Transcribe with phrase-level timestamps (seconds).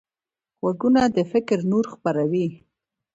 [0.61, 2.47] غوږونه د فکر نور خپروي